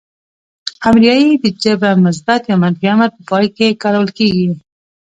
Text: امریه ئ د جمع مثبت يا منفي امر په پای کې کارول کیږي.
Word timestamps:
امریه 0.87 1.15
ئ 1.23 1.31
د 1.43 1.45
جمع 1.61 1.93
مثبت 2.07 2.41
يا 2.49 2.55
منفي 2.63 2.85
امر 2.93 3.09
په 3.15 3.21
پای 3.29 3.45
کې 3.57 3.79
کارول 3.83 4.09
کیږي. 4.17 4.47